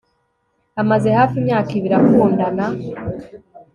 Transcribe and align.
amaze 0.81 1.09
hafi 1.17 1.35
imyaka 1.41 1.69
ibiri 1.79 1.95
akundana 2.01 2.65